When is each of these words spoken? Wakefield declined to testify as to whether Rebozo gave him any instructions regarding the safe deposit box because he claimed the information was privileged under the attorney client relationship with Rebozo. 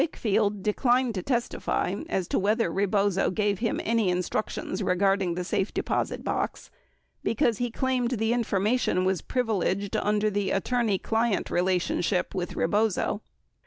Wakefield 0.03 0.63
declined 0.63 1.13
to 1.13 1.21
testify 1.21 1.93
as 2.09 2.27
to 2.29 2.39
whether 2.39 2.71
Rebozo 2.73 3.29
gave 3.29 3.59
him 3.59 3.79
any 3.83 4.09
instructions 4.09 4.81
regarding 4.81 5.35
the 5.35 5.43
safe 5.43 5.71
deposit 5.71 6.23
box 6.23 6.71
because 7.23 7.59
he 7.59 7.69
claimed 7.69 8.09
the 8.09 8.33
information 8.33 9.05
was 9.05 9.21
privileged 9.21 9.95
under 9.95 10.31
the 10.31 10.49
attorney 10.49 10.97
client 10.97 11.51
relationship 11.51 12.33
with 12.33 12.55
Rebozo. 12.55 13.21